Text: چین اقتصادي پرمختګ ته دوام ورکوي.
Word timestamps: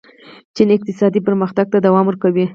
چین 0.55 0.69
اقتصادي 0.75 1.19
پرمختګ 1.27 1.65
ته 1.73 1.77
دوام 1.85 2.05
ورکوي. 2.07 2.45